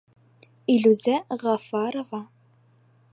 Илүзә 0.75 1.17
ҒАФАРОВА: 1.43 2.21